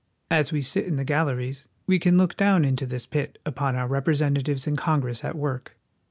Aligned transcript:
As 0.31 0.51
we 0.51 0.63
sit 0.63 0.85
in 0.85 0.95
the 0.95 1.05
galleries 1.05 1.67
we 1.85 1.99
can 1.99 2.17
look 2.17 2.35
down 2.35 2.65
into 2.65 2.87
this 2.87 3.05
pit 3.05 3.37
upon 3.45 3.75
our 3.75 3.87
representatives 3.87 4.65
in 4.65 4.75
Congress 4.75 5.23
at 5.23 5.35
work. 5.35 5.77